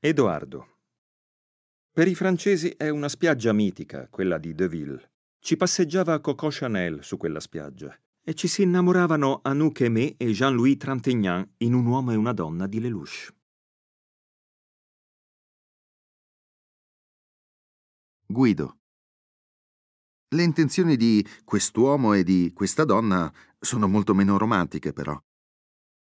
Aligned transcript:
Edoardo. 0.00 0.76
Per 1.90 2.06
i 2.06 2.14
francesi 2.14 2.68
è 2.68 2.88
una 2.88 3.08
spiaggia 3.08 3.52
mitica, 3.52 4.06
quella 4.06 4.38
di 4.38 4.54
Deville. 4.54 5.10
Ci 5.40 5.56
passeggiava 5.56 6.20
Coco 6.20 6.50
Chanel 6.52 7.02
su 7.02 7.16
quella 7.16 7.40
spiaggia 7.40 7.92
e 8.22 8.34
ci 8.34 8.46
si 8.46 8.62
innamoravano 8.62 9.40
Anouk 9.42 9.80
Aimé 9.80 10.14
e 10.16 10.30
Jean-Louis 10.30 10.76
Trintignant 10.76 11.50
in 11.56 11.74
Un 11.74 11.84
uomo 11.86 12.12
e 12.12 12.14
una 12.14 12.32
donna 12.32 12.68
di 12.68 12.78
Lelouch. 12.78 13.34
Guido. 18.24 18.78
Le 20.28 20.42
intenzioni 20.44 20.96
di 20.96 21.26
quest'uomo 21.42 22.12
e 22.12 22.22
di 22.22 22.52
questa 22.54 22.84
donna 22.84 23.32
sono 23.58 23.88
molto 23.88 24.14
meno 24.14 24.38
romantiche, 24.38 24.92
però. 24.92 25.20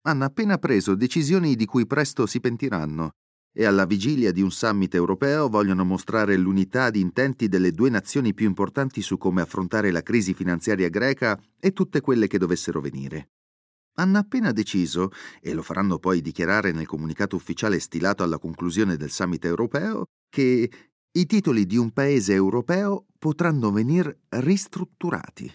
Hanno 0.03 0.23
appena 0.23 0.57
preso 0.59 0.95
decisioni 0.95 1.57
di 1.57 1.65
cui 1.65 1.85
presto 1.85 2.25
si 2.25 2.39
pentiranno 2.39 3.15
e 3.53 3.65
alla 3.65 3.85
vigilia 3.85 4.31
di 4.31 4.41
un 4.41 4.51
summit 4.51 4.93
europeo 4.95 5.49
vogliono 5.49 5.83
mostrare 5.83 6.37
l'unità 6.37 6.89
di 6.89 7.01
intenti 7.01 7.47
delle 7.47 7.71
due 7.71 7.89
nazioni 7.89 8.33
più 8.33 8.47
importanti 8.47 9.01
su 9.01 9.17
come 9.17 9.41
affrontare 9.41 9.91
la 9.91 10.01
crisi 10.01 10.33
finanziaria 10.33 10.89
greca 10.89 11.39
e 11.59 11.73
tutte 11.73 12.01
quelle 12.01 12.27
che 12.27 12.37
dovessero 12.37 12.79
venire. 12.79 13.31
Hanno 13.95 14.17
appena 14.17 14.53
deciso, 14.53 15.11
e 15.41 15.53
lo 15.53 15.61
faranno 15.61 15.99
poi 15.99 16.21
dichiarare 16.21 16.71
nel 16.71 16.87
comunicato 16.87 17.35
ufficiale 17.35 17.79
stilato 17.79 18.23
alla 18.23 18.39
conclusione 18.39 18.95
del 18.95 19.11
summit 19.11 19.43
europeo, 19.43 20.05
che 20.29 20.71
i 21.11 21.25
titoli 21.25 21.65
di 21.65 21.75
un 21.75 21.91
paese 21.91 22.33
europeo 22.33 23.07
potranno 23.19 23.69
venir 23.71 24.17
ristrutturati. 24.29 25.53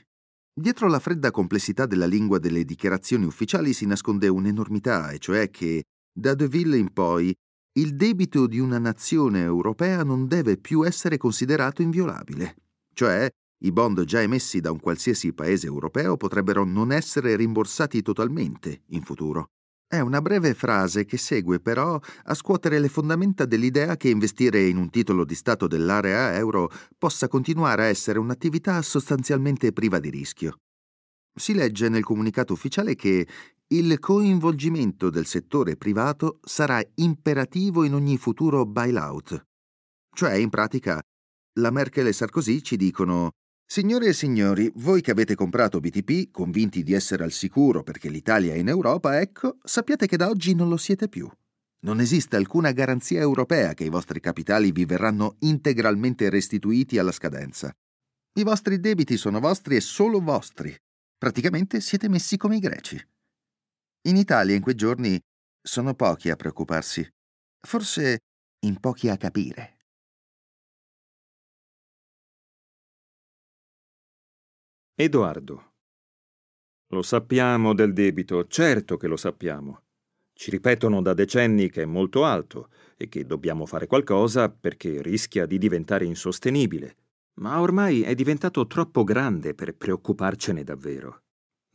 Dietro 0.52 0.88
la 0.88 0.98
fredda 0.98 1.30
complessità 1.30 1.86
della 1.86 2.06
lingua 2.06 2.38
delle 2.38 2.64
dichiarazioni 2.64 3.24
ufficiali 3.24 3.72
si 3.72 3.86
nasconde 3.86 4.28
un'enormità, 4.28 5.10
e 5.10 5.18
cioè 5.18 5.48
che 5.48 5.84
da 6.12 6.34
Deville 6.34 6.76
in 6.76 6.92
poi 6.92 7.34
il 7.78 7.94
debito 7.94 8.46
di 8.46 8.58
una 8.58 8.78
nazione 8.78 9.42
europea 9.42 10.02
non 10.02 10.26
deve 10.26 10.56
più 10.56 10.86
essere 10.86 11.18
considerato 11.18 11.82
inviolabile, 11.82 12.56
cioè 12.94 13.28
i 13.64 13.72
bond 13.72 14.04
già 14.04 14.20
emessi 14.22 14.60
da 14.60 14.70
un 14.70 14.80
qualsiasi 14.80 15.32
paese 15.34 15.66
europeo 15.66 16.16
potrebbero 16.16 16.64
non 16.64 16.90
essere 16.90 17.36
rimborsati 17.36 18.00
totalmente 18.00 18.82
in 18.88 19.02
futuro. 19.02 19.50
È 19.86 20.00
una 20.00 20.20
breve 20.20 20.54
frase 20.54 21.04
che 21.04 21.18
segue 21.18 21.60
però 21.60 21.98
a 22.24 22.34
scuotere 22.34 22.78
le 22.78 22.88
fondamenta 22.88 23.44
dell'idea 23.44 23.96
che 23.96 24.08
investire 24.08 24.66
in 24.66 24.78
un 24.78 24.90
titolo 24.90 25.24
di 25.24 25.34
Stato 25.34 25.66
dell'area 25.66 26.34
euro 26.34 26.70
possa 26.96 27.28
continuare 27.28 27.82
a 27.82 27.86
essere 27.86 28.18
un'attività 28.18 28.80
sostanzialmente 28.82 29.72
priva 29.72 29.98
di 29.98 30.10
rischio. 30.10 30.56
Si 31.38 31.52
legge 31.52 31.90
nel 31.90 32.02
comunicato 32.02 32.54
ufficiale 32.54 32.94
che 32.94 33.26
il 33.68 33.98
coinvolgimento 33.98 35.10
del 35.10 35.26
settore 35.26 35.76
privato 35.76 36.38
sarà 36.44 36.80
imperativo 36.96 37.82
in 37.82 37.94
ogni 37.94 38.16
futuro 38.16 38.64
bailout. 38.64 39.44
Cioè, 40.14 40.34
in 40.34 40.50
pratica, 40.50 41.02
la 41.58 41.70
Merkel 41.70 42.06
e 42.06 42.12
Sarkozy 42.12 42.60
ci 42.60 42.76
dicono 42.76 43.30
Signore 43.68 44.06
e 44.06 44.12
signori, 44.12 44.70
voi 44.76 45.00
che 45.00 45.10
avete 45.10 45.34
comprato 45.34 45.80
BTP, 45.80 46.30
convinti 46.30 46.84
di 46.84 46.92
essere 46.92 47.24
al 47.24 47.32
sicuro 47.32 47.82
perché 47.82 48.08
l'Italia 48.08 48.54
è 48.54 48.56
in 48.56 48.68
Europa, 48.68 49.20
ecco, 49.20 49.56
sappiate 49.64 50.06
che 50.06 50.16
da 50.16 50.28
oggi 50.28 50.54
non 50.54 50.68
lo 50.68 50.76
siete 50.76 51.08
più. 51.08 51.28
Non 51.80 51.98
esiste 51.98 52.36
alcuna 52.36 52.70
garanzia 52.70 53.20
europea 53.20 53.74
che 53.74 53.82
i 53.82 53.88
vostri 53.88 54.20
capitali 54.20 54.70
vi 54.70 54.84
verranno 54.84 55.34
integralmente 55.40 56.30
restituiti 56.30 56.98
alla 56.98 57.10
scadenza. 57.10 57.72
I 58.38 58.44
vostri 58.44 58.78
debiti 58.78 59.16
sono 59.16 59.40
vostri 59.40 59.74
e 59.74 59.80
solo 59.80 60.20
vostri. 60.20 60.72
Praticamente 61.18 61.80
siete 61.80 62.08
messi 62.08 62.36
come 62.36 62.56
i 62.56 62.60
greci. 62.60 63.04
In 64.06 64.14
Italia 64.14 64.54
in 64.54 64.62
quei 64.62 64.76
giorni 64.76 65.20
sono 65.60 65.94
pochi 65.94 66.30
a 66.30 66.36
preoccuparsi, 66.36 67.04
forse 67.66 68.18
in 68.64 68.78
pochi 68.78 69.08
a 69.08 69.16
capire. 69.16 69.78
Edoardo. 74.94 75.72
Lo 76.90 77.02
sappiamo 77.02 77.74
del 77.74 77.92
debito, 77.92 78.46
certo 78.46 78.96
che 78.96 79.08
lo 79.08 79.16
sappiamo. 79.16 79.82
Ci 80.32 80.52
ripetono 80.52 81.02
da 81.02 81.12
decenni 81.12 81.68
che 81.68 81.82
è 81.82 81.86
molto 81.86 82.24
alto 82.24 82.70
e 82.96 83.08
che 83.08 83.26
dobbiamo 83.26 83.66
fare 83.66 83.88
qualcosa 83.88 84.48
perché 84.48 85.02
rischia 85.02 85.46
di 85.46 85.58
diventare 85.58 86.04
insostenibile, 86.04 86.96
ma 87.40 87.60
ormai 87.60 88.02
è 88.02 88.14
diventato 88.14 88.68
troppo 88.68 89.02
grande 89.02 89.52
per 89.54 89.74
preoccuparcene 89.74 90.62
davvero. 90.62 91.22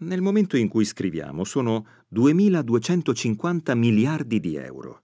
Nel 0.02 0.22
momento 0.22 0.58
in 0.58 0.68
cui 0.68 0.84
scriviamo 0.84 1.44
sono 1.44 1.86
2.250 2.12 3.78
miliardi 3.78 4.40
di 4.40 4.56
euro. 4.56 5.04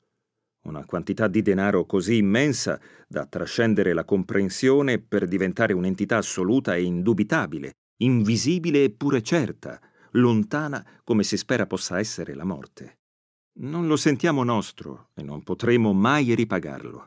Una 0.65 0.85
quantità 0.85 1.27
di 1.27 1.43
denaro 1.43 1.85
così 1.85 2.17
immensa 2.17 2.79
da 3.07 3.27
trascendere 3.27 3.93
la 3.93 4.03
comprensione 4.03 4.99
per 4.99 5.27
diventare 5.27 5.73
un'entità 5.73 6.17
assoluta 6.17 6.75
e 6.75 6.83
indubitabile, 6.83 7.73
invisibile 7.97 8.85
eppure 8.85 9.21
certa, 9.21 9.79
lontana 10.13 10.83
come 11.03 11.23
si 11.23 11.37
spera 11.37 11.67
possa 11.67 11.99
essere 11.99 12.33
la 12.33 12.43
morte. 12.43 12.97
Non 13.59 13.85
lo 13.85 13.97
sentiamo 13.97 14.43
nostro 14.43 15.09
e 15.13 15.21
non 15.21 15.43
potremo 15.43 15.93
mai 15.93 16.33
ripagarlo. 16.33 17.05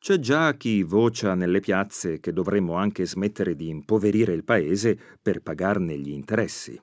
C'è 0.00 0.18
già 0.18 0.56
chi 0.56 0.82
vocia 0.82 1.34
nelle 1.34 1.60
piazze 1.60 2.20
che 2.20 2.32
dovremmo 2.32 2.76
anche 2.76 3.04
smettere 3.04 3.54
di 3.54 3.68
impoverire 3.68 4.32
il 4.32 4.44
paese 4.44 4.98
per 5.20 5.42
pagarne 5.42 5.98
gli 5.98 6.08
interessi. 6.08 6.80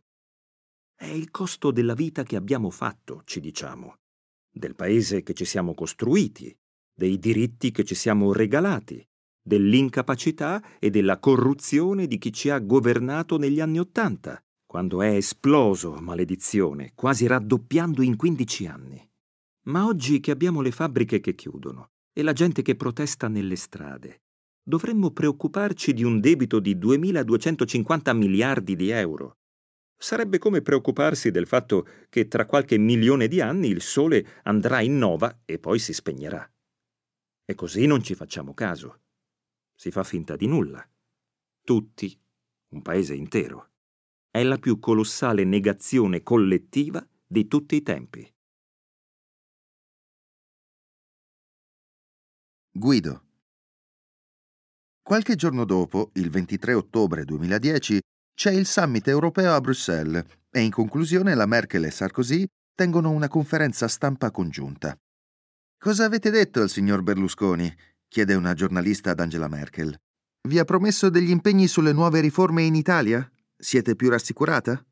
È 0.95 1.07
il 1.07 1.31
costo 1.31 1.71
della 1.71 1.95
vita 1.95 2.21
che 2.21 2.35
abbiamo 2.35 2.69
fatto, 2.69 3.23
ci 3.25 3.39
diciamo, 3.39 3.95
del 4.51 4.75
paese 4.75 5.23
che 5.23 5.33
ci 5.33 5.45
siamo 5.45 5.73
costruiti, 5.73 6.55
dei 6.93 7.17
diritti 7.17 7.71
che 7.71 7.83
ci 7.83 7.95
siamo 7.95 8.31
regalati, 8.33 9.03
dell'incapacità 9.41 10.77
e 10.77 10.91
della 10.91 11.17
corruzione 11.17 12.05
di 12.05 12.19
chi 12.19 12.31
ci 12.31 12.51
ha 12.51 12.59
governato 12.59 13.39
negli 13.39 13.59
anni 13.59 13.79
Ottanta, 13.79 14.39
quando 14.63 15.01
è 15.01 15.15
esploso, 15.15 15.93
maledizione, 15.93 16.91
quasi 16.93 17.25
raddoppiando 17.25 18.03
in 18.03 18.15
15 18.15 18.67
anni. 18.67 19.09
Ma 19.69 19.87
oggi 19.87 20.19
che 20.19 20.29
abbiamo 20.29 20.61
le 20.61 20.71
fabbriche 20.71 21.19
che 21.19 21.33
chiudono, 21.33 21.93
e 22.17 22.23
la 22.23 22.33
gente 22.33 22.63
che 22.63 22.75
protesta 22.75 23.27
nelle 23.27 23.55
strade. 23.55 24.23
Dovremmo 24.63 25.11
preoccuparci 25.11 25.93
di 25.93 26.03
un 26.03 26.19
debito 26.19 26.59
di 26.59 26.75
2.250 26.75 28.15
miliardi 28.15 28.75
di 28.75 28.89
euro. 28.89 29.37
Sarebbe 29.95 30.39
come 30.39 30.63
preoccuparsi 30.63 31.29
del 31.29 31.45
fatto 31.45 31.87
che 32.09 32.27
tra 32.27 32.47
qualche 32.47 32.79
milione 32.79 33.27
di 33.27 33.39
anni 33.39 33.67
il 33.67 33.83
Sole 33.83 34.39
andrà 34.45 34.81
in 34.81 34.97
nova 34.97 35.41
e 35.45 35.59
poi 35.59 35.77
si 35.77 35.93
spegnerà. 35.93 36.43
E 37.45 37.53
così 37.53 37.85
non 37.85 38.01
ci 38.01 38.15
facciamo 38.15 38.55
caso. 38.55 39.01
Si 39.75 39.91
fa 39.91 40.03
finta 40.03 40.35
di 40.35 40.47
nulla. 40.47 40.83
Tutti, 41.63 42.19
un 42.69 42.81
paese 42.81 43.13
intero. 43.13 43.73
È 44.31 44.41
la 44.41 44.57
più 44.57 44.79
colossale 44.79 45.43
negazione 45.43 46.23
collettiva 46.23 47.07
di 47.27 47.47
tutti 47.47 47.75
i 47.75 47.83
tempi. 47.83 48.27
Guido. 52.77 53.23
Qualche 55.01 55.35
giorno 55.35 55.65
dopo, 55.65 56.11
il 56.13 56.29
23 56.29 56.75
ottobre 56.75 57.25
2010, 57.25 57.99
c'è 58.35 58.51
il 58.51 58.67
summit 58.67 59.07
europeo 59.07 59.55
a 59.55 59.59
Bruxelles 59.59 60.23
e 60.51 60.59
in 60.61 60.69
conclusione 60.69 61.33
la 61.33 61.47
Merkel 61.47 61.85
e 61.85 61.89
Sarkozy 61.89 62.45
tengono 62.75 63.09
una 63.09 63.27
conferenza 63.27 63.87
stampa 63.87 64.29
congiunta. 64.29 64.95
Cosa 65.75 66.05
avete 66.05 66.29
detto 66.29 66.61
al 66.61 66.69
signor 66.69 67.01
Berlusconi? 67.01 67.75
chiede 68.07 68.35
una 68.35 68.53
giornalista 68.53 69.09
ad 69.09 69.21
Angela 69.21 69.47
Merkel. 69.47 69.99
Vi 70.47 70.59
ha 70.59 70.63
promesso 70.63 71.09
degli 71.09 71.31
impegni 71.31 71.67
sulle 71.67 71.93
nuove 71.93 72.19
riforme 72.19 72.61
in 72.61 72.75
Italia? 72.75 73.27
Siete 73.57 73.95
più 73.95 74.09
rassicurata? 74.09 74.85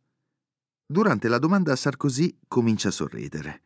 Durante 0.88 1.28
la 1.28 1.38
domanda 1.38 1.76
Sarkozy 1.76 2.36
comincia 2.48 2.88
a 2.88 2.92
sorridere. 2.92 3.62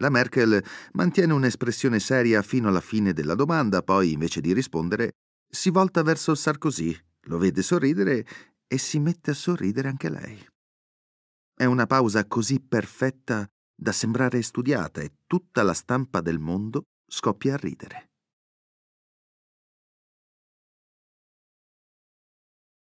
La 0.00 0.10
Merkel 0.10 0.64
mantiene 0.92 1.32
un'espressione 1.32 1.98
seria 1.98 2.42
fino 2.42 2.68
alla 2.68 2.80
fine 2.80 3.12
della 3.12 3.34
domanda, 3.34 3.82
poi, 3.82 4.12
invece 4.12 4.40
di 4.40 4.52
rispondere, 4.52 5.14
si 5.48 5.70
volta 5.70 6.02
verso 6.02 6.36
Sarkozy, 6.36 6.96
lo 7.22 7.38
vede 7.38 7.62
sorridere 7.62 8.24
e 8.68 8.78
si 8.78 9.00
mette 9.00 9.32
a 9.32 9.34
sorridere 9.34 9.88
anche 9.88 10.08
lei. 10.08 10.46
È 11.52 11.64
una 11.64 11.86
pausa 11.86 12.26
così 12.26 12.60
perfetta 12.60 13.48
da 13.74 13.90
sembrare 13.90 14.40
studiata 14.42 15.00
e 15.00 15.14
tutta 15.26 15.64
la 15.64 15.74
stampa 15.74 16.20
del 16.20 16.38
mondo 16.38 16.82
scoppia 17.04 17.54
a 17.54 17.56
ridere. 17.56 18.10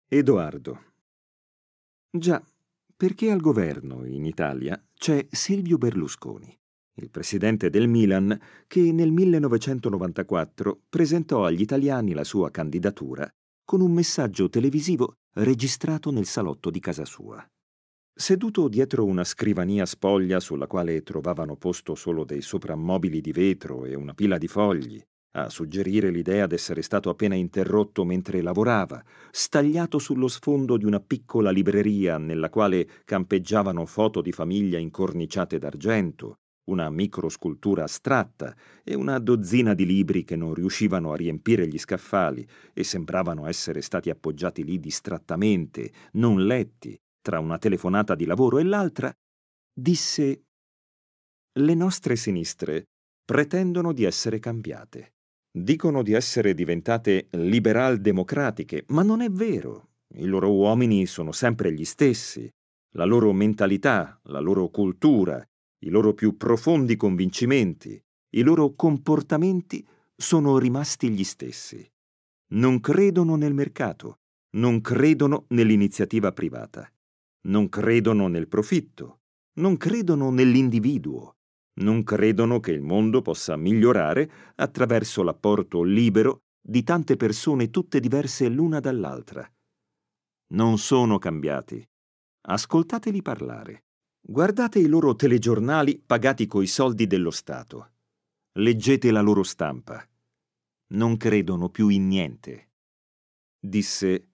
Edoardo. 0.08 0.94
Già, 2.10 2.44
perché 2.96 3.30
al 3.30 3.42
governo 3.42 4.06
in 4.06 4.25
Italia 4.25 4.81
c'è 4.94 5.28
Silvio 5.30 5.78
Berlusconi 5.78 6.58
il 6.95 7.09
presidente 7.09 7.69
del 7.69 7.88
Milan, 7.88 8.39
che 8.68 8.92
nel 8.92 9.12
1994 9.12 10.81
presentò 10.88 11.45
agli 11.45 11.62
italiani 11.62 12.13
la 12.13 12.24
sua 12.24 12.51
candidatura 12.51 13.30
con 13.65 13.81
un 13.81 13.92
messaggio 13.92 14.47
televisivo 14.47 15.15
registrato 15.33 16.12
nel 16.12 16.25
salotto 16.25 16.69
di 16.69 16.80
casa 16.80 17.03
sua. 17.03 17.45
Seduto 18.18 18.69
dietro 18.69 19.03
una 19.03 19.25
scrivania 19.25 19.86
spoglia 19.86 20.39
sulla 20.39 20.68
quale 20.68 21.01
trovavano 21.01 21.57
posto 21.57 21.95
solo 21.95 22.24
dei 22.24 22.42
soprammobili 22.42 23.19
di 23.19 23.33
vetro 23.33 23.83
e 23.83 23.95
una 23.95 24.13
pila 24.13 24.38
di 24.38 24.48
fogli, 24.48 25.03
a 25.31 25.50
suggerire 25.50 26.12
l'idea 26.12 26.48
d'essere 26.48 26.81
stato 26.81 27.09
appena 27.09 27.36
interrotto 27.36 28.06
mentre 28.06 28.41
lavorava, 28.41 29.03
stagliato 29.31 30.00
sullo 30.00 30.30
sfondo 30.30 30.77
di 30.77 30.86
una 30.86 31.01
piccola 31.01 31.50
libreria 31.50 32.18
nella 32.18 32.50
quale 32.50 32.88
campeggiavano 33.03 33.86
foto 33.86 34.21
di 34.21 34.31
famiglia 34.31 34.77
incorniciate 34.77 35.57
d'argento, 35.57 36.38
una 36.65 36.89
microscultura 36.89 37.83
astratta 37.83 38.56
e 38.83 38.95
una 38.95 39.19
dozzina 39.19 39.73
di 39.73 39.85
libri 39.85 40.23
che 40.23 40.35
non 40.35 40.53
riuscivano 40.53 41.12
a 41.12 41.15
riempire 41.15 41.67
gli 41.67 41.77
scaffali 41.77 42.47
e 42.73 42.83
sembravano 42.83 43.47
essere 43.47 43.81
stati 43.81 44.09
appoggiati 44.09 44.63
lì 44.63 44.79
distrattamente, 44.79 45.91
non 46.13 46.45
letti, 46.45 46.97
tra 47.21 47.39
una 47.39 47.57
telefonata 47.57 48.15
di 48.15 48.25
lavoro 48.25 48.57
e 48.59 48.63
l'altra, 48.63 49.13
disse 49.73 50.44
Le 51.57 51.73
nostre 51.73 52.15
sinistre 52.15 52.85
pretendono 53.23 53.91
di 53.94 54.03
essere 54.03 54.39
cambiate. 54.39 55.13
Dicono 55.56 56.03
di 56.03 56.13
essere 56.13 56.53
diventate 56.53 57.27
liberal-democratiche, 57.31 58.83
ma 58.89 59.03
non 59.03 59.21
è 59.21 59.29
vero. 59.29 59.89
I 60.15 60.25
loro 60.25 60.51
uomini 60.51 61.06
sono 61.06 61.31
sempre 61.31 61.73
gli 61.73 61.85
stessi. 61.85 62.50
La 62.95 63.06
loro 63.06 63.31
mentalità, 63.33 64.19
la 64.23 64.39
loro 64.39 64.69
cultura, 64.69 65.44
i 65.80 65.89
loro 65.89 66.13
più 66.13 66.38
profondi 66.38 66.95
convincimenti, 66.95 68.01
i 68.36 68.42
loro 68.42 68.74
comportamenti 68.75 69.86
sono 70.16 70.57
rimasti 70.57 71.10
gli 71.10 71.24
stessi. 71.24 71.86
Non 72.54 72.80
credono 72.80 73.36
nel 73.36 73.54
mercato, 73.54 74.19
non 74.56 74.81
credono 74.81 75.45
nell'iniziativa 75.50 76.31
privata 76.31 76.89
non 77.45 77.69
credono 77.69 78.27
nel 78.27 78.48
profitto, 78.48 79.22
non 79.60 79.77
credono 79.77 80.30
nell'individuo, 80.31 81.38
non 81.81 82.04
credono 82.04 82.60
che 82.60 82.72
il 82.72 82.81
mondo 82.81 83.22
possa 83.22 83.56
migliorare 83.56 84.30
attraverso 84.56 85.24
l'apporto 85.24 85.83
libero 85.83 86.44
di 86.62 86.83
tante 86.83 87.16
persone 87.16 87.69
tutte 87.69 88.00
diverse 88.00 88.50
l'una 88.50 88.80
dall'altra. 88.80 89.48
Non 90.54 90.77
sono 90.77 91.19
cambiati. 91.19 91.86
Ascoltateli 92.48 93.22
parlare. 93.22 93.85
Guardate 94.27 94.80
i 94.80 94.88
loro 94.88 95.16
telegiornali 95.16 96.01
pagati 96.04 96.48
coi 96.48 96.66
soldi 96.66 97.06
dello 97.06 97.30
Stato. 97.30 97.92
Leggete 98.54 99.12
la 99.12 99.22
loro 99.22 99.44
stampa. 99.44 100.04
Non 100.94 101.16
credono 101.16 101.69
più 101.69 101.89
in 101.89 102.07
niente. 102.07 102.69
Disse, 103.60 104.30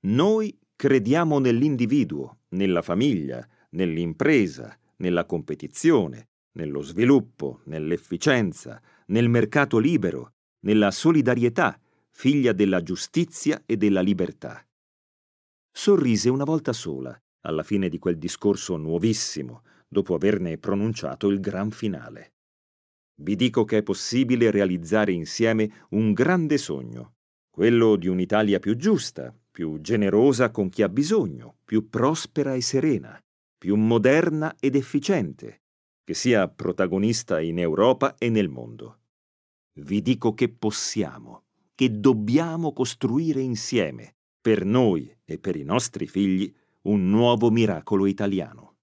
noi 0.00 0.54
crediamo 0.76 1.38
nell'individuo 1.38 2.40
nella 2.48 2.82
famiglia, 2.82 3.48
nell'impresa, 3.70 4.78
nella 4.96 5.24
competizione, 5.24 6.28
nello 6.52 6.82
sviluppo, 6.82 7.62
nell'efficienza, 7.64 8.78
nel 9.06 9.30
mercato 9.30 9.78
libero, 9.78 10.34
nella 10.66 10.90
solidarietà, 10.90 11.80
figlia 12.10 12.52
della 12.52 12.82
giustizia 12.82 13.62
e 13.64 13.78
della 13.78 14.02
libertà. 14.02 14.62
Sorrise 15.72 16.28
una 16.28 16.44
volta 16.44 16.74
sola, 16.74 17.18
alla 17.42 17.62
fine 17.62 17.88
di 17.88 17.98
quel 17.98 18.18
discorso 18.18 18.76
nuovissimo, 18.76 19.62
dopo 19.88 20.14
averne 20.14 20.58
pronunciato 20.58 21.28
il 21.28 21.40
gran 21.40 21.70
finale. 21.70 22.34
Vi 23.20 23.36
dico 23.36 23.64
che 23.64 23.78
è 23.78 23.82
possibile 23.82 24.50
realizzare 24.50 25.12
insieme 25.12 25.86
un 25.90 26.12
grande 26.12 26.58
sogno, 26.58 27.16
quello 27.50 27.96
di 27.96 28.08
un'Italia 28.08 28.58
più 28.58 28.76
giusta, 28.76 29.34
più 29.50 29.80
generosa 29.80 30.50
con 30.50 30.68
chi 30.68 30.82
ha 30.82 30.88
bisogno, 30.88 31.56
più 31.64 31.88
prospera 31.90 32.54
e 32.54 32.60
serena, 32.60 33.20
più 33.58 33.76
moderna 33.76 34.56
ed 34.58 34.74
efficiente, 34.74 35.62
che 36.02 36.14
sia 36.14 36.48
protagonista 36.48 37.40
in 37.40 37.58
Europa 37.58 38.14
e 38.16 38.30
nel 38.30 38.48
mondo. 38.48 39.00
Vi 39.80 40.00
dico 40.00 40.32
che 40.32 40.48
possiamo, 40.48 41.44
che 41.74 42.00
dobbiamo 42.00 42.72
costruire 42.72 43.40
insieme, 43.40 44.14
per 44.40 44.64
noi 44.64 45.14
e 45.24 45.38
per 45.38 45.56
i 45.56 45.62
nostri 45.62 46.06
figli, 46.06 46.52
un 46.82 47.10
nuovo 47.10 47.50
miracolo 47.50 48.06
italiano. 48.06 48.76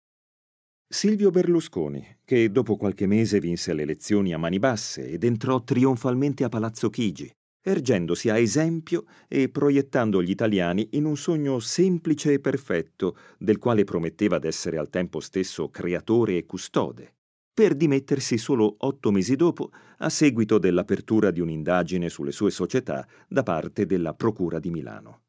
Silvio 0.88 1.31
Berlusconi, 1.31 2.19
che 2.23 2.51
dopo 2.51 2.77
qualche 2.77 3.07
mese 3.07 3.39
vinse 3.39 3.73
le 3.73 3.81
elezioni 3.81 4.33
a 4.33 4.38
mani 4.38 4.59
basse 4.59 5.09
ed 5.09 5.23
entrò 5.23 5.63
trionfalmente 5.63 6.44
a 6.44 6.49
Palazzo 6.49 6.89
Chigi, 6.89 7.29
ergendosi 7.61 8.29
a 8.29 8.38
esempio 8.38 9.05
e 9.27 9.49
proiettando 9.49 10.21
gli 10.21 10.29
italiani 10.29 10.89
in 10.91 11.05
un 11.05 11.17
sogno 11.17 11.59
semplice 11.59 12.33
e 12.33 12.39
perfetto, 12.39 13.17
del 13.39 13.57
quale 13.57 13.83
prometteva 13.83 14.38
d'essere 14.38 14.77
al 14.77 14.89
tempo 14.89 15.19
stesso 15.19 15.69
creatore 15.69 16.38
e 16.38 16.45
custode, 16.45 17.15
per 17.51 17.73
dimettersi 17.73 18.38
solo 18.38 18.75
otto 18.77 19.11
mesi 19.11 19.35
dopo 19.35 19.71
a 19.97 20.09
seguito 20.09 20.59
dell'apertura 20.59 21.31
di 21.31 21.41
un'indagine 21.41 22.07
sulle 22.09 22.31
sue 22.31 22.51
società 22.51 23.05
da 23.27 23.41
parte 23.41 23.88
della 23.88 24.13
Procura 24.13 24.59
di 24.59 24.69
Milano. 24.69 25.23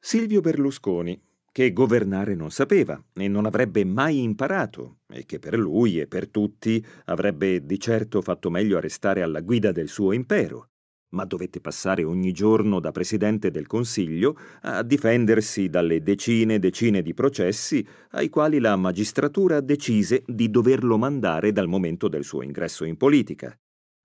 Silvio 0.00 0.40
Berlusconi, 0.40 1.20
che 1.58 1.72
governare 1.72 2.36
non 2.36 2.52
sapeva 2.52 3.02
e 3.14 3.26
non 3.26 3.44
avrebbe 3.44 3.84
mai 3.84 4.22
imparato, 4.22 4.98
e 5.08 5.26
che 5.26 5.40
per 5.40 5.58
lui 5.58 5.98
e 5.98 6.06
per 6.06 6.28
tutti 6.28 6.80
avrebbe 7.06 7.66
di 7.66 7.80
certo 7.80 8.22
fatto 8.22 8.48
meglio 8.48 8.76
a 8.76 8.80
restare 8.80 9.22
alla 9.22 9.40
guida 9.40 9.72
del 9.72 9.88
suo 9.88 10.12
impero, 10.12 10.68
ma 11.14 11.24
dovette 11.24 11.60
passare 11.60 12.04
ogni 12.04 12.30
giorno 12.30 12.78
da 12.78 12.92
Presidente 12.92 13.50
del 13.50 13.66
Consiglio 13.66 14.38
a 14.60 14.84
difendersi 14.84 15.68
dalle 15.68 16.00
decine 16.00 16.54
e 16.54 16.58
decine 16.60 17.02
di 17.02 17.12
processi 17.12 17.84
ai 18.10 18.28
quali 18.28 18.60
la 18.60 18.76
magistratura 18.76 19.58
decise 19.58 20.22
di 20.28 20.50
doverlo 20.50 20.96
mandare 20.96 21.50
dal 21.50 21.66
momento 21.66 22.06
del 22.06 22.22
suo 22.22 22.42
ingresso 22.42 22.84
in 22.84 22.96
politica. 22.96 23.52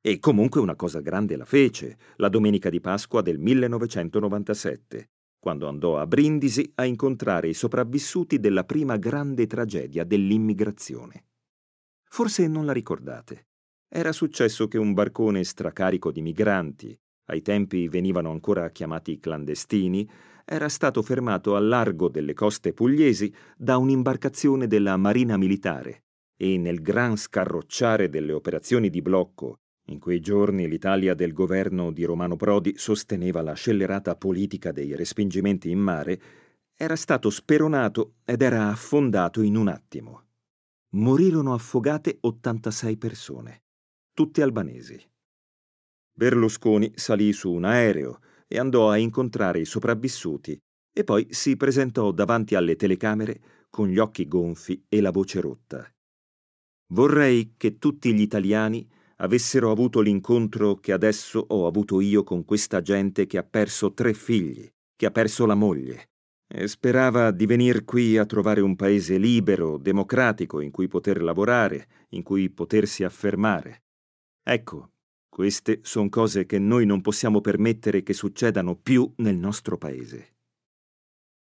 E 0.02 0.18
comunque 0.18 0.60
una 0.60 0.76
cosa 0.76 1.02
grande 1.02 1.38
la 1.38 1.46
fece, 1.46 1.98
la 2.16 2.30
domenica 2.30 2.72
di 2.72 2.82
Pasqua 2.82 3.22
del 3.22 3.38
1997, 3.38 5.10
quando 5.44 5.68
andò 5.68 5.98
a 5.98 6.08
Brindisi 6.08 6.72
a 6.76 6.86
incontrare 6.86 7.50
i 7.50 7.54
sopravvissuti 7.54 8.40
della 8.40 8.64
prima 8.64 8.96
grande 8.96 9.46
tragedia 9.46 10.06
dell'immigrazione. 10.06 11.26
Forse 12.08 12.48
non 12.48 12.66
la 12.66 12.72
ricordate. 12.72 13.48
Era 13.90 14.14
successo 14.14 14.70
che 14.70 14.78
un 14.78 14.94
barcone 14.94 15.44
stracarico 15.44 16.14
di 16.14 16.22
migranti, 16.22 16.98
ai 17.26 17.42
tempi 17.42 17.90
venivano 17.90 18.32
ancora 18.32 18.70
chiamati 18.70 19.20
clandestini, 19.20 20.10
era 20.46 20.70
stato 20.70 21.02
fermato 21.02 21.58
al 21.58 21.68
largo 21.68 22.08
delle 22.08 22.34
coste 22.34 22.72
pugliesi 22.72 23.30
da 23.58 23.76
un'imbarcazione 23.76 24.66
della 24.66 24.96
Marina 24.96 25.36
Militare 25.36 26.06
e 26.38 26.58
nel 26.58 26.82
gran 26.82 27.18
scarrocciare 27.18 28.08
delle 28.08 28.32
operazioni 28.32 28.90
di 28.90 29.02
blocco, 29.02 29.58
in 29.88 30.00
quei 30.00 30.20
giorni 30.20 30.68
l'Italia 30.68 31.14
del 31.14 31.34
governo 31.34 31.92
di 31.92 32.04
Romano 32.06 32.36
Prodi 32.36 32.74
sosteneva 32.78 33.42
la 33.42 33.54
scellerata 33.54 34.16
politica 34.16 34.72
dei 34.72 34.96
respingimenti 34.96 35.70
in 35.70 35.80
mare, 35.80 36.22
era 36.76 36.96
stato 36.96 37.30
speronato 37.30 38.16
ed 38.24 38.42
era 38.42 38.70
affondato 38.70 39.42
in 39.42 39.56
un 39.56 39.68
attimo. 39.68 40.24
Morirono 40.92 41.54
affogate 41.54 42.18
86 42.22 42.98
persone 42.98 43.64
tutte 44.14 44.44
albanesi. 44.44 45.00
Berlusconi 46.16 46.92
salì 46.96 47.34
su 47.34 47.52
un 47.52 47.66
aereo 47.66 48.20
e 48.48 48.60
andò 48.60 48.92
a 48.92 48.98
incontrare 48.98 49.60
i 49.60 49.66
sopravvissuti 49.66 50.56
e 50.96 51.04
poi 51.04 51.26
si 51.32 51.58
presentò 51.58 52.12
davanti 52.12 52.54
alle 52.54 52.76
telecamere 52.76 53.42
con 53.72 53.88
gli 53.88 53.98
occhi 53.98 54.28
gonfi 54.28 54.86
e 54.88 55.02
la 55.02 55.10
voce 55.10 55.42
rotta. 55.42 55.92
Vorrei 56.92 57.56
che 57.58 57.80
tutti 57.80 58.14
gli 58.14 58.22
italiani 58.22 58.88
avessero 59.24 59.72
avuto 59.72 60.02
l'incontro 60.02 60.76
che 60.76 60.92
adesso 60.92 61.44
ho 61.48 61.66
avuto 61.66 62.02
io 62.02 62.24
con 62.24 62.44
questa 62.44 62.82
gente 62.82 63.26
che 63.26 63.38
ha 63.38 63.44
perso 63.44 63.94
tre 63.94 64.14
figli, 64.14 64.70
che 64.96 65.06
ha 65.06 65.12
perso 65.12 65.46
la 65.46 65.56
moglie, 65.56 66.10
e 66.46 66.68
sperava 66.68 67.32
di 67.32 67.46
venir 67.46 67.86
qui 67.86 68.18
a 68.18 68.26
trovare 68.26 68.60
un 68.60 68.76
paese 68.76 69.18
libero, 69.18 69.78
democratico, 69.78 70.60
in 70.60 70.72
cui 70.72 70.90
poter 70.90 71.24
lavorare, 71.24 71.88
in 72.10 72.22
cui 72.22 72.50
potersi 72.50 73.06
affermare. 73.06 73.84
Ecco, 74.44 74.92
queste 75.30 75.80
sono 75.84 76.10
cose 76.10 76.46
che 76.46 76.60
noi 76.60 76.86
non 76.86 77.00
possiamo 77.00 77.40
permettere 77.40 78.04
che 78.04 78.14
succedano 78.14 78.76
più 78.76 79.10
nel 79.18 79.38
nostro 79.38 79.78
paese. 79.78 80.36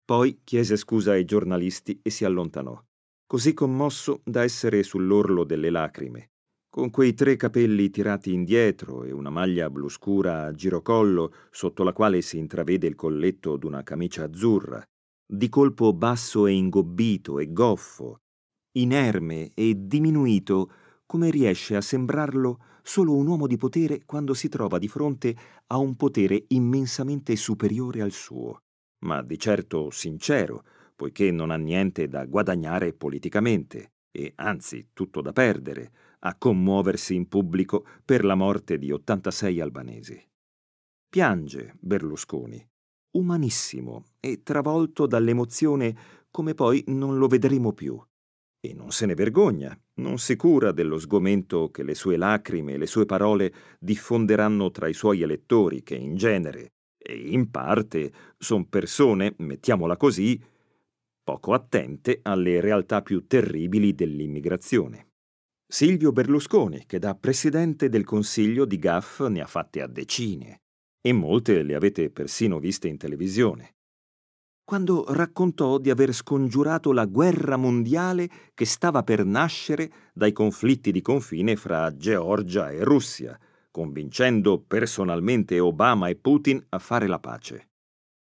Poi 0.04 0.40
chiese 0.44 0.76
scusa 0.76 1.12
ai 1.12 1.24
giornalisti 1.24 1.98
e 2.00 2.10
si 2.10 2.24
allontanò, 2.24 2.80
così 3.26 3.52
commosso 3.54 4.20
da 4.24 4.44
essere 4.44 4.84
sull'orlo 4.84 5.42
delle 5.42 5.70
lacrime, 5.70 6.31
con 6.72 6.88
quei 6.88 7.12
tre 7.12 7.36
capelli 7.36 7.90
tirati 7.90 8.32
indietro 8.32 9.04
e 9.04 9.12
una 9.12 9.28
maglia 9.28 9.68
blu 9.68 9.90
scura 9.90 10.46
a 10.46 10.52
girocollo 10.52 11.34
sotto 11.50 11.82
la 11.82 11.92
quale 11.92 12.22
si 12.22 12.38
intravede 12.38 12.86
il 12.86 12.94
colletto 12.94 13.58
d'una 13.58 13.82
camicia 13.82 14.24
azzurra, 14.24 14.82
di 15.22 15.50
colpo 15.50 15.92
basso 15.92 16.46
e 16.46 16.52
ingobbito 16.52 17.38
e 17.38 17.52
goffo, 17.52 18.20
inerme 18.78 19.50
e 19.52 19.74
diminuito 19.76 20.72
come 21.04 21.28
riesce 21.28 21.76
a 21.76 21.82
sembrarlo 21.82 22.64
solo 22.82 23.14
un 23.16 23.26
uomo 23.26 23.46
di 23.46 23.58
potere 23.58 24.06
quando 24.06 24.32
si 24.32 24.48
trova 24.48 24.78
di 24.78 24.88
fronte 24.88 25.36
a 25.66 25.76
un 25.76 25.94
potere 25.94 26.42
immensamente 26.48 27.36
superiore 27.36 28.00
al 28.00 28.12
suo, 28.12 28.62
ma 29.04 29.20
di 29.20 29.38
certo 29.38 29.90
sincero, 29.90 30.64
poiché 30.96 31.32
non 31.32 31.50
ha 31.50 31.56
niente 31.56 32.08
da 32.08 32.24
guadagnare 32.24 32.94
politicamente 32.94 33.90
e 34.10 34.32
anzi 34.36 34.88
tutto 34.94 35.20
da 35.20 35.32
perdere 35.32 35.92
a 36.24 36.36
commuoversi 36.36 37.14
in 37.14 37.28
pubblico 37.28 37.86
per 38.04 38.24
la 38.24 38.34
morte 38.34 38.78
di 38.78 38.90
86 38.90 39.60
albanesi. 39.60 40.28
Piange 41.08 41.76
Berlusconi, 41.80 42.64
umanissimo 43.12 44.04
e 44.20 44.42
travolto 44.42 45.06
dall'emozione 45.06 45.94
come 46.30 46.54
poi 46.54 46.82
non 46.88 47.18
lo 47.18 47.26
vedremo 47.26 47.72
più. 47.72 48.02
E 48.64 48.74
non 48.74 48.92
se 48.92 49.06
ne 49.06 49.14
vergogna, 49.14 49.76
non 49.94 50.18
si 50.18 50.36
cura 50.36 50.70
dello 50.70 50.98
sgomento 50.98 51.70
che 51.70 51.82
le 51.82 51.94
sue 51.94 52.16
lacrime 52.16 52.74
e 52.74 52.78
le 52.78 52.86
sue 52.86 53.04
parole 53.04 53.52
diffonderanno 53.78 54.70
tra 54.70 54.86
i 54.86 54.94
suoi 54.94 55.22
elettori, 55.22 55.82
che 55.82 55.96
in 55.96 56.14
genere, 56.14 56.74
e 56.96 57.14
in 57.14 57.50
parte, 57.50 58.12
son 58.38 58.68
persone, 58.68 59.34
mettiamola 59.38 59.96
così, 59.96 60.40
poco 61.24 61.52
attente 61.52 62.20
alle 62.22 62.60
realtà 62.60 63.02
più 63.02 63.26
terribili 63.26 63.94
dell'immigrazione. 63.94 65.11
Silvio 65.72 66.12
Berlusconi, 66.12 66.84
che 66.84 66.98
da 66.98 67.14
presidente 67.14 67.88
del 67.88 68.04
Consiglio 68.04 68.66
di 68.66 68.78
Gaff 68.78 69.20
ne 69.22 69.40
ha 69.40 69.46
fatte 69.46 69.80
a 69.80 69.86
decine, 69.86 70.60
e 71.00 71.14
molte 71.14 71.62
le 71.62 71.74
avete 71.74 72.10
persino 72.10 72.58
viste 72.58 72.88
in 72.88 72.98
televisione 72.98 73.76
quando 74.64 75.04
raccontò 75.08 75.78
di 75.78 75.90
aver 75.90 76.14
scongiurato 76.14 76.92
la 76.92 77.04
guerra 77.04 77.56
mondiale 77.56 78.28
che 78.54 78.64
stava 78.64 79.02
per 79.02 79.24
nascere 79.24 79.90
dai 80.14 80.32
conflitti 80.32 80.92
di 80.92 81.02
confine 81.02 81.56
fra 81.56 81.94
Georgia 81.94 82.70
e 82.70 82.82
Russia, 82.82 83.38
convincendo 83.70 84.60
personalmente 84.60 85.58
Obama 85.58 86.08
e 86.08 86.16
Putin 86.16 86.64
a 86.70 86.78
fare 86.78 87.06
la 87.06 87.18
pace. 87.18 87.68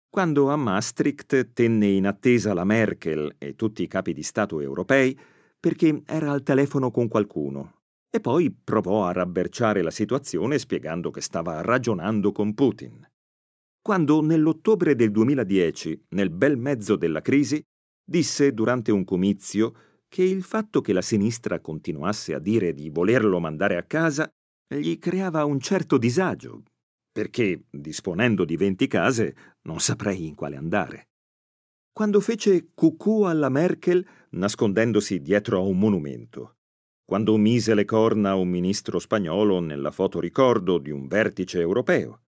Quando 0.10 0.50
a 0.50 0.56
Maastricht 0.56 1.54
tenne 1.54 1.88
in 1.88 2.08
attesa 2.08 2.54
la 2.54 2.63
Merkel 2.63 3.36
e 3.38 3.56
tutti 3.56 3.84
i 3.84 3.88
capi 3.88 4.13
di 4.13 4.24
Stato 4.24 4.60
europei 4.60 5.16
perché 5.63 6.01
era 6.05 6.32
al 6.32 6.43
telefono 6.43 6.91
con 6.91 7.08
qualcuno 7.08 7.75
e 8.10 8.20
poi 8.20 8.51
provò 8.51 9.05
a 9.05 9.13
rabberciare 9.13 9.82
la 9.82 9.91
situazione 9.91 10.60
spiegando 10.60 11.10
che 11.10 11.22
stava 11.22 11.62
ragionando 11.62 12.34
con 12.34 12.53
Putin 12.53 13.08
quando 13.84 14.22
nell'ottobre 14.22 14.96
del 14.96 15.12
2010, 15.12 16.05
nel 16.12 16.29
bel 16.29 16.55
mezzo 16.55 16.96
della 16.96 17.20
crisi, 17.20 17.62
disse 18.01 18.53
durante 18.53 18.93
un 18.93 19.03
comizio 19.03 19.74
che 20.08 20.24
il 20.24 20.41
fatto 20.41 20.79
che 20.79 20.93
la 20.93 21.01
sinistra 21.01 21.60
continuasse 21.60 22.34
a 22.34 22.39
dire 22.39 22.74
di 22.74 22.89
volerlo 22.89 23.41
mandare 23.41 23.75
a 23.75 23.84
casa 23.84 24.32
gli 24.74 24.98
creava 24.98 25.43
un 25.43 25.60
certo 25.60 25.98
disagio, 25.98 26.63
perché, 27.12 27.65
disponendo 27.70 28.46
di 28.46 28.55
venti 28.55 28.88
case, 28.88 29.36
non 29.63 29.82
saprei 29.82 30.27
in 30.27 30.36
quale 30.36 30.55
andare. 30.55 31.10
Quando 31.94 32.20
fece 32.22 32.72
cucù 32.74 33.22
alla 33.22 33.50
Merkel 33.50 34.04
nascondendosi 34.32 35.22
dietro 35.22 35.58
a 35.58 35.62
un 35.62 35.78
monumento, 35.78 36.56
quando 37.06 37.38
mise 37.38 37.76
le 37.76 37.86
corna 37.86 38.32
a 38.32 38.36
un 38.36 38.48
ministro 38.48 38.98
spagnolo 38.98 39.60
nella 39.60 39.92
fotoricordo 39.92 40.80
di 40.80 40.90
un 40.90 41.06
vertice 41.06 41.60
europeo, 41.60 42.24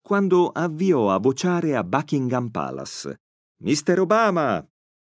quando 0.00 0.48
avviò 0.48 1.10
a 1.10 1.18
vociare 1.18 1.76
a 1.76 1.84
Buckingham 1.84 2.48
Palace 2.48 3.20
Mister 3.62 4.00
Obama 4.00 4.66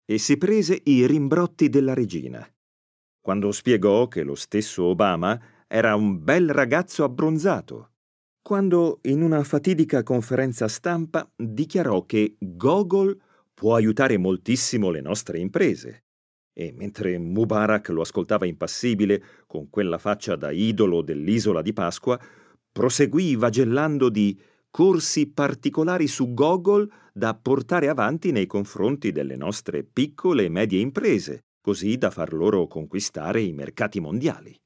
e 0.04 0.18
si 0.18 0.38
prese 0.38 0.80
i 0.84 1.04
rimbrotti 1.04 1.68
della 1.68 1.94
regina. 1.94 2.48
Quando 3.20 3.50
spiegò 3.50 4.06
che 4.06 4.22
lo 4.22 4.36
stesso 4.36 4.84
Obama 4.84 5.38
era 5.66 5.96
un 5.96 6.22
bel 6.22 6.50
ragazzo 6.50 7.02
abbronzato. 7.02 7.90
Quando 8.40 9.00
in 9.02 9.20
una 9.20 9.42
fatidica 9.42 10.02
conferenza 10.04 10.68
stampa 10.68 11.28
dichiarò 11.36 12.06
che 12.06 12.36
Gogol 12.38 13.20
può 13.58 13.74
aiutare 13.74 14.16
moltissimo 14.18 14.88
le 14.88 15.00
nostre 15.00 15.40
imprese. 15.40 16.04
E 16.52 16.72
mentre 16.72 17.18
Mubarak 17.18 17.88
lo 17.88 18.02
ascoltava 18.02 18.46
impassibile, 18.46 19.20
con 19.48 19.68
quella 19.68 19.98
faccia 19.98 20.36
da 20.36 20.52
idolo 20.52 21.02
dell'isola 21.02 21.60
di 21.60 21.72
Pasqua, 21.72 22.20
proseguì 22.70 23.34
vagellando 23.34 24.10
di 24.10 24.40
corsi 24.70 25.26
particolari 25.32 26.06
su 26.06 26.34
Gogol 26.34 26.88
da 27.12 27.34
portare 27.34 27.88
avanti 27.88 28.30
nei 28.30 28.46
confronti 28.46 29.10
delle 29.10 29.34
nostre 29.34 29.82
piccole 29.82 30.44
e 30.44 30.48
medie 30.48 30.78
imprese, 30.78 31.46
così 31.60 31.98
da 31.98 32.10
far 32.10 32.32
loro 32.34 32.68
conquistare 32.68 33.40
i 33.40 33.52
mercati 33.52 33.98
mondiali. 33.98 34.56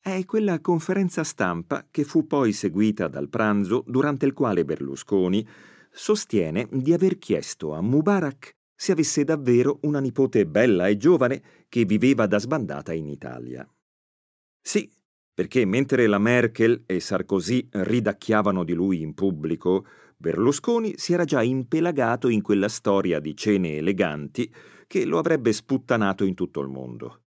È 0.00 0.24
quella 0.24 0.60
conferenza 0.60 1.24
stampa 1.24 1.88
che 1.90 2.04
fu 2.04 2.28
poi 2.28 2.52
seguita 2.52 3.08
dal 3.08 3.28
pranzo 3.28 3.82
durante 3.88 4.24
il 4.24 4.34
quale 4.34 4.64
Berlusconi 4.64 5.44
sostiene 5.94 6.68
di 6.70 6.92
aver 6.92 7.18
chiesto 7.18 7.72
a 7.72 7.80
Mubarak 7.80 8.56
se 8.74 8.92
avesse 8.92 9.22
davvero 9.22 9.78
una 9.82 10.00
nipote 10.00 10.46
bella 10.46 10.88
e 10.88 10.96
giovane 10.96 11.42
che 11.68 11.84
viveva 11.84 12.26
da 12.26 12.38
sbandata 12.38 12.92
in 12.92 13.06
Italia. 13.06 13.66
Sì, 14.60 14.90
perché 15.32 15.64
mentre 15.64 16.06
la 16.06 16.18
Merkel 16.18 16.82
e 16.86 17.00
Sarkozy 17.00 17.68
ridacchiavano 17.70 18.64
di 18.64 18.72
lui 18.72 19.00
in 19.00 19.14
pubblico, 19.14 19.86
Berlusconi 20.16 20.94
si 20.96 21.12
era 21.12 21.24
già 21.24 21.42
impelagato 21.42 22.28
in 22.28 22.42
quella 22.42 22.68
storia 22.68 23.20
di 23.20 23.36
cene 23.36 23.76
eleganti 23.76 24.52
che 24.86 25.04
lo 25.04 25.18
avrebbe 25.18 25.52
sputtanato 25.52 26.24
in 26.24 26.34
tutto 26.34 26.60
il 26.60 26.68
mondo. 26.68 27.23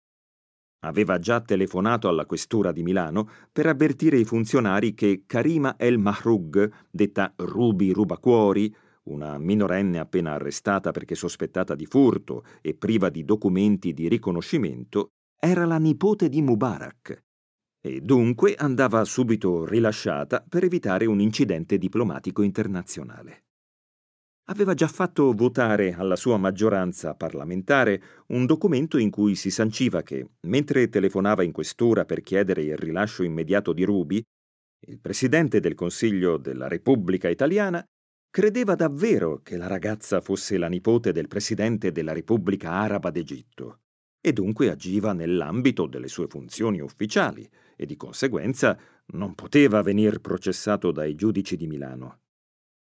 Aveva 0.86 1.18
già 1.18 1.42
telefonato 1.42 2.08
alla 2.08 2.26
questura 2.26 2.72
di 2.72 2.84
Milano 2.84 3.28
per 3.52 3.66
avvertire 3.66 4.18
i 4.18 4.24
funzionari 4.24 4.94
che 4.94 5.24
Karima 5.26 5.78
El 5.78 5.98
Mahrug, 5.98 6.72
detta 6.92 7.34
Ruby 7.38 7.92
Rubacuori, 7.92 8.74
una 9.06 9.38
minorenne 9.38 10.00
appena 10.00 10.34
arrestata 10.34 10.92
perché 10.92 11.16
sospettata 11.16 11.76
di 11.76 11.86
furto 11.86 12.44
e 12.62 12.76
priva 12.76 13.10
di 13.10 13.24
documenti 13.24 13.94
di 13.94 14.08
riconoscimento, 14.08 15.10
era 15.40 15.66
la 15.66 15.78
nipote 15.78 16.30
di 16.30 16.42
Mubarak 16.42 17.24
e 17.82 18.02
dunque 18.02 18.56
andava 18.56 19.04
subito 19.06 19.66
rilasciata 19.66 20.44
per 20.48 20.64
evitare 20.64 21.06
un 21.06 21.20
incidente 21.20 21.78
diplomatico 21.78 22.42
internazionale. 22.42 23.45
Aveva 24.48 24.76
già 24.76 24.88
fatto 24.88 25.32
votare 25.34 25.94
alla 25.94 26.16
sua 26.16 26.38
maggioranza 26.38 27.16
parlamentare 27.16 28.02
un 28.28 28.46
documento 28.46 29.00
in 29.00 29.10
cui 29.10 29.34
si 29.34 29.50
sanciva 29.50 30.04
che, 30.04 30.34
mentre 30.42 30.88
telefonava 30.88 31.42
in 31.42 31.52
questura 31.52 32.06
per 32.06 32.22
chiedere 32.22 32.62
il 32.62 32.78
rilascio 32.78 33.24
immediato 33.24 33.74
di 33.74 33.84
Rubi, 33.84 34.24
il 34.88 35.00
presidente 35.00 35.60
del 35.60 35.74
Consiglio 35.74 36.38
della 36.38 36.68
Repubblica 36.68 37.28
Italiana 37.28 37.84
credeva 38.30 38.76
davvero 38.76 39.40
che 39.42 39.58
la 39.58 39.66
ragazza 39.66 40.22
fosse 40.22 40.60
la 40.60 40.68
nipote 40.68 41.12
del 41.12 41.28
presidente 41.28 41.92
della 41.92 42.14
Repubblica 42.14 42.70
Araba 42.72 43.10
d'Egitto 43.10 43.80
e 44.22 44.32
dunque 44.32 44.70
agiva 44.70 45.14
nell'ambito 45.14 45.88
delle 45.88 46.08
sue 46.08 46.28
funzioni 46.28 46.82
ufficiali 46.82 47.50
e 47.76 47.86
di 47.88 47.96
conseguenza 47.96 48.78
non 49.14 49.34
poteva 49.34 49.82
venir 49.82 50.20
processato 50.20 50.92
dai 50.92 51.16
giudici 51.16 51.56
di 51.56 51.66
Milano. 51.66 52.25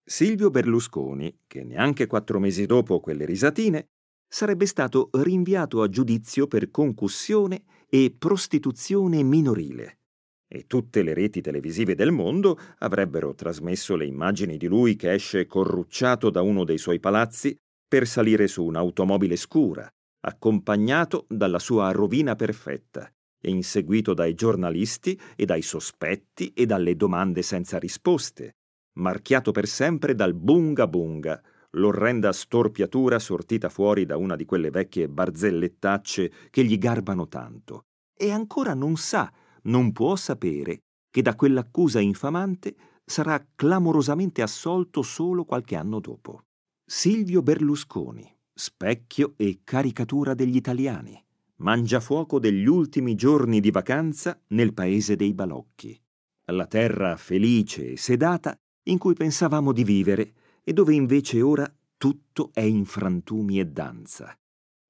Silvio 0.07 0.51
Berlusconi, 0.51 1.35
che 1.47 1.63
neanche 1.63 2.05
quattro 2.05 2.39
mesi 2.39 2.67
dopo 2.67 2.99
quelle 2.99 3.25
risatine, 3.25 3.87
sarebbe 4.27 4.67
stato 4.67 5.09
rinviato 5.13 5.81
a 5.81 5.89
giudizio 5.89 6.45
per 6.45 6.69
concussione 6.69 7.63
e 7.89 8.13
prostituzione 8.15 9.23
minorile. 9.23 10.01
E 10.47 10.67
tutte 10.67 11.01
le 11.01 11.15
reti 11.15 11.41
televisive 11.41 11.95
del 11.95 12.11
mondo 12.11 12.59
avrebbero 12.79 13.33
trasmesso 13.33 13.95
le 13.95 14.05
immagini 14.05 14.57
di 14.57 14.67
lui 14.67 14.95
che 14.95 15.11
esce 15.11 15.47
corrucciato 15.47 16.29
da 16.29 16.43
uno 16.43 16.65
dei 16.65 16.77
suoi 16.77 16.99
palazzi 16.99 17.55
per 17.87 18.05
salire 18.05 18.47
su 18.47 18.63
un'automobile 18.63 19.35
scura, 19.35 19.89
accompagnato 20.21 21.25
dalla 21.29 21.59
sua 21.59 21.89
rovina 21.91 22.35
perfetta 22.35 23.11
e 23.41 23.49
inseguito 23.49 24.13
dai 24.13 24.35
giornalisti 24.35 25.19
e 25.35 25.45
dai 25.45 25.63
sospetti 25.63 26.53
e 26.53 26.67
dalle 26.67 26.95
domande 26.95 27.41
senza 27.41 27.79
risposte, 27.79 28.57
marchiato 28.95 29.51
per 29.51 29.67
sempre 29.67 30.15
dal 30.15 30.33
bunga 30.33 30.87
bunga, 30.87 31.41
l'orrenda 31.71 32.31
storpiatura 32.31 33.19
sortita 33.19 33.69
fuori 33.69 34.05
da 34.05 34.17
una 34.17 34.35
di 34.35 34.45
quelle 34.45 34.69
vecchie 34.69 35.07
barzellettacce 35.07 36.31
che 36.49 36.63
gli 36.63 36.77
garbano 36.77 37.27
tanto. 37.27 37.85
E 38.15 38.31
ancora 38.31 38.73
non 38.73 38.95
sa, 38.95 39.31
non 39.63 39.91
può 39.91 40.15
sapere, 40.15 40.79
che 41.09 41.21
da 41.21 41.35
quell'accusa 41.35 41.99
infamante 41.99 42.75
sarà 43.03 43.45
clamorosamente 43.55 44.41
assolto 44.41 45.01
solo 45.01 45.45
qualche 45.45 45.75
anno 45.75 45.99
dopo. 45.99 46.43
Silvio 46.85 47.41
Berlusconi 47.41 48.35
specchio 48.57 49.33
e 49.35 49.59
caricatura 49.65 50.33
degli 50.33 50.55
italiani, 50.55 51.21
mangiafuoco 51.57 52.39
degli 52.39 52.65
ultimi 52.65 53.15
giorni 53.15 53.59
di 53.59 53.69
vacanza 53.69 54.39
nel 54.47 54.73
paese 54.73 55.17
dei 55.17 55.33
balocchi, 55.33 55.99
la 56.51 56.65
terra 56.65 57.17
felice 57.17 57.91
e 57.91 57.97
sedata 57.97 58.57
in 58.85 58.97
cui 58.97 59.13
pensavamo 59.13 59.71
di 59.71 59.83
vivere 59.83 60.33
e 60.63 60.73
dove 60.73 60.93
invece 60.93 61.41
ora 61.41 61.71
tutto 61.97 62.51
è 62.53 62.61
in 62.61 62.85
frantumi 62.85 63.59
e 63.59 63.65
danza, 63.65 64.37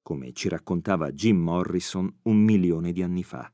come 0.02 0.32
ci 0.32 0.48
raccontava 0.48 1.12
Jim 1.12 1.38
Morrison 1.38 2.12
un 2.22 2.36
milione 2.36 2.92
di 2.92 3.02
anni 3.02 3.22
fa. 3.22 3.50